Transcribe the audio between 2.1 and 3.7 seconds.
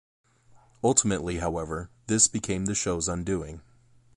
became the show's undoing.